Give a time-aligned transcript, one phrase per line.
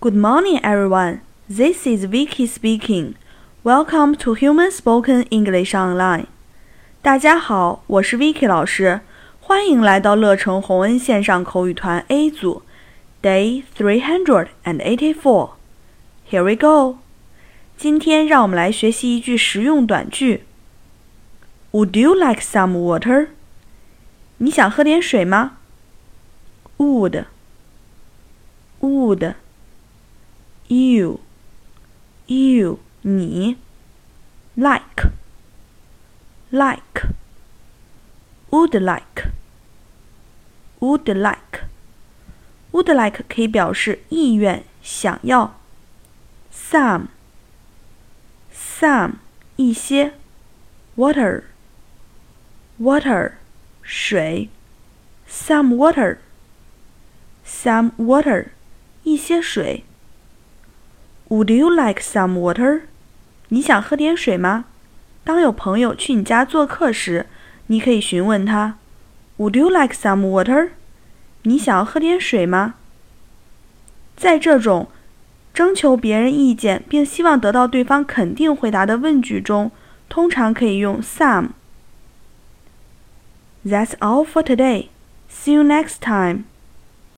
[0.00, 1.20] Good morning, everyone.
[1.48, 3.14] This is Vicky speaking.
[3.64, 6.26] Welcome to Human Spoken English Online.
[7.02, 9.00] 大家好，我是 Vicky 老师，
[9.40, 12.62] 欢迎来到乐成宏恩线上口语团 A 组，
[13.22, 15.50] Day three hundred and eighty-four.
[16.30, 16.98] Here we go.
[17.76, 20.44] 今天让我们来学习一句实用短句。
[21.72, 23.28] Would you like some water?
[24.38, 25.58] 你想喝点水吗？
[26.78, 27.24] Would.
[28.80, 29.34] Would.
[30.70, 31.20] You.
[32.26, 32.78] You.
[33.02, 33.56] 你。
[34.56, 35.10] Like.
[36.50, 37.06] Like.
[38.50, 39.28] Would like.
[40.80, 41.64] Would like.
[42.72, 45.58] Would like 可以表示意愿、想要。
[46.52, 47.08] Some.
[48.52, 49.14] Some
[49.56, 50.14] 一些。
[50.96, 51.44] Water.
[52.80, 53.32] Water
[53.82, 54.50] 水。
[55.28, 56.18] Some water.
[57.46, 58.48] Some water
[59.04, 59.84] 一些水。
[61.31, 62.81] Would you like some water?
[63.47, 64.65] 你想喝点水吗？
[65.23, 67.25] 当有朋友去你家做客时，
[67.67, 68.75] 你可以询问他
[69.37, 70.71] ：Would you like some water?
[71.43, 72.73] 你想要喝点水吗？
[74.17, 74.89] 在这种
[75.53, 79.71] 征求别人意见并希望得到对方肯定回答的问句中，
[80.09, 81.51] 通常可以用 some。
[83.65, 84.89] That's all for today.
[85.29, 86.43] See you next time.